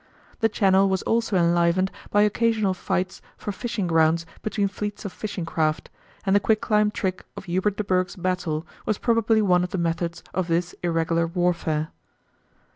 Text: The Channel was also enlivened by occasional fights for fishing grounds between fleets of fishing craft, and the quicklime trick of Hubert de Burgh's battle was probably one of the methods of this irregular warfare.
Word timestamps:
The 0.39 0.49
Channel 0.49 0.89
was 0.89 1.03
also 1.03 1.37
enlivened 1.37 1.91
by 2.09 2.23
occasional 2.23 2.73
fights 2.73 3.21
for 3.37 3.51
fishing 3.51 3.85
grounds 3.85 4.25
between 4.41 4.67
fleets 4.67 5.05
of 5.05 5.13
fishing 5.13 5.45
craft, 5.45 5.91
and 6.25 6.35
the 6.35 6.39
quicklime 6.39 6.89
trick 6.89 7.23
of 7.37 7.43
Hubert 7.45 7.77
de 7.77 7.83
Burgh's 7.83 8.15
battle 8.15 8.65
was 8.87 8.97
probably 8.97 9.43
one 9.43 9.63
of 9.63 9.69
the 9.69 9.77
methods 9.77 10.23
of 10.33 10.47
this 10.47 10.73
irregular 10.81 11.27
warfare. 11.27 11.89